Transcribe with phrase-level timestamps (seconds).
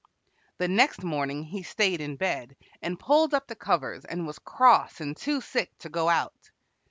[0.57, 4.99] The next morning he stayed in bed, and pulled up the covers and was cross
[4.99, 6.49] and too sick to go out.